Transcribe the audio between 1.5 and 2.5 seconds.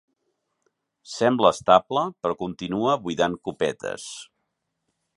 estable, però